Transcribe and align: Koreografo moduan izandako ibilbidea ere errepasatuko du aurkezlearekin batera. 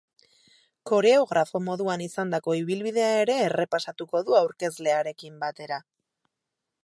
Koreografo 0.91 1.61
moduan 1.65 2.03
izandako 2.05 2.55
ibilbidea 2.61 3.11
ere 3.25 3.37
errepasatuko 3.49 4.23
du 4.31 4.37
aurkezlearekin 4.41 5.41
batera. 5.47 5.81